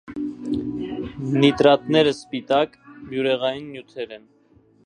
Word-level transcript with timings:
Նիտրատները 1.43 2.13
սպիտակ, 2.17 2.75
բյուրեղային 3.11 3.73
նյութեր 3.75 4.19
են։ 4.21 4.27